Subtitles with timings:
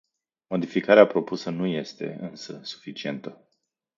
[0.49, 3.47] Modificarea propusă nu este, însă, suficientă.